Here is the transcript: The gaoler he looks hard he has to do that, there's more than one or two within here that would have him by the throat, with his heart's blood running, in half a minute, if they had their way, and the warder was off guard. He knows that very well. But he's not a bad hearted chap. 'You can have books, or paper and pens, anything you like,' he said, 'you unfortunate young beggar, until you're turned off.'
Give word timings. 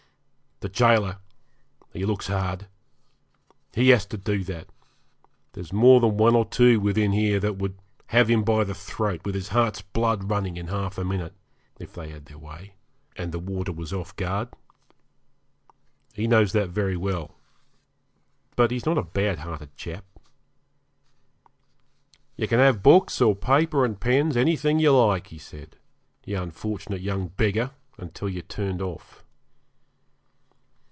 The 0.63 0.69
gaoler 0.69 1.17
he 1.91 2.05
looks 2.05 2.27
hard 2.27 2.67
he 3.73 3.89
has 3.89 4.05
to 4.05 4.15
do 4.15 4.43
that, 4.43 4.67
there's 5.53 5.73
more 5.73 5.99
than 5.99 6.17
one 6.17 6.35
or 6.35 6.45
two 6.45 6.79
within 6.79 7.13
here 7.13 7.39
that 7.39 7.57
would 7.57 7.79
have 8.09 8.27
him 8.29 8.43
by 8.43 8.63
the 8.63 8.75
throat, 8.75 9.21
with 9.25 9.33
his 9.33 9.47
heart's 9.47 9.81
blood 9.81 10.29
running, 10.29 10.57
in 10.57 10.67
half 10.67 10.99
a 10.99 11.03
minute, 11.03 11.33
if 11.79 11.93
they 11.93 12.09
had 12.09 12.25
their 12.27 12.37
way, 12.37 12.75
and 13.15 13.31
the 13.31 13.39
warder 13.39 13.71
was 13.71 13.91
off 13.91 14.15
guard. 14.15 14.49
He 16.13 16.27
knows 16.27 16.51
that 16.51 16.69
very 16.69 16.95
well. 16.95 17.31
But 18.55 18.69
he's 18.69 18.85
not 18.85 18.99
a 18.99 19.03
bad 19.03 19.39
hearted 19.39 19.75
chap. 19.75 20.05
'You 22.35 22.47
can 22.47 22.59
have 22.59 22.83
books, 22.83 23.19
or 23.19 23.35
paper 23.35 23.83
and 23.83 23.99
pens, 23.99 24.37
anything 24.37 24.77
you 24.77 24.95
like,' 24.95 25.29
he 25.29 25.39
said, 25.39 25.75
'you 26.23 26.39
unfortunate 26.39 27.01
young 27.01 27.29
beggar, 27.29 27.71
until 27.97 28.29
you're 28.29 28.43
turned 28.43 28.79
off.' 28.83 29.23